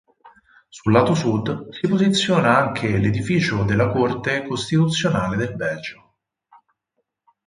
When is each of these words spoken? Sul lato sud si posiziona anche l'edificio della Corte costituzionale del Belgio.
Sul 0.69 0.93
lato 0.93 1.13
sud 1.13 1.69
si 1.69 1.87
posiziona 1.87 2.57
anche 2.57 2.97
l'edificio 2.97 3.63
della 3.63 3.89
Corte 3.91 4.47
costituzionale 4.47 5.37
del 5.37 5.55
Belgio. 5.55 6.13